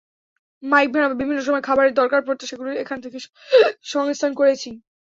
Mic 0.63 0.87
ভাড়া, 0.93 1.07
বিভিন্ন 1.21 1.41
সময় 1.43 1.65
খাবারের 1.67 1.93
দরকার 1.93 2.21
পড়ত, 2.23 2.41
সেগুলো 2.49 2.69
এখান 2.83 2.97
থেকে 3.05 3.17
সংস্থান 3.85 4.31
করেছি। 4.39 4.69